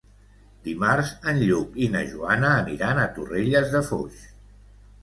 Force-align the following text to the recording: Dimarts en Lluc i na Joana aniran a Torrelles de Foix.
Dimarts 0.67 1.11
en 1.33 1.43
Lluc 1.43 1.77
i 1.87 1.91
na 1.97 2.03
Joana 2.15 2.51
aniran 2.65 3.05
a 3.05 3.09
Torrelles 3.21 3.73
de 3.77 3.85
Foix. 3.93 4.27